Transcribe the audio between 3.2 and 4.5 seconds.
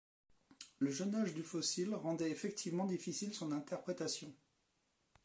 son interprétation.